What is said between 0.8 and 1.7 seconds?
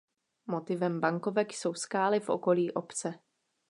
bankovek